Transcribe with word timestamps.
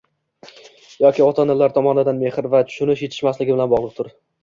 Yoki 1.03 1.25
ota-onalar 1.27 1.77
tomonidan 1.77 2.25
mehr 2.25 2.51
va 2.57 2.65
tushunish 2.73 3.07
yetishmasligi 3.09 3.57
bilan 3.57 3.75
bog‘liqdir 3.79 4.15